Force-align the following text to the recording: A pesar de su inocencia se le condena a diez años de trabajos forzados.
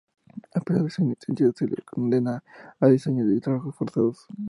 A 0.55 0.59
pesar 0.61 0.81
de 0.83 0.89
su 0.89 1.03
inocencia 1.03 1.51
se 1.55 1.67
le 1.67 1.83
condena 1.85 2.43
a 2.79 2.87
diez 2.87 3.05
años 3.05 3.27
de 3.29 3.39
trabajos 3.39 3.75
forzados. 3.75 4.25